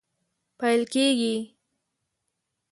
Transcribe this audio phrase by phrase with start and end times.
[0.59, 1.35] پیل کیږي